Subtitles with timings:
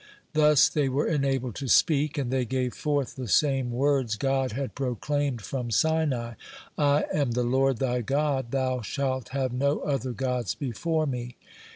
[0.33, 4.73] Thus they were enabled to speak, and they gave forth the same words God had
[4.73, 6.33] proclaimed from Sinai:
[6.75, 11.35] "I am the Lord thy God Thou shalt have no other gods before Me."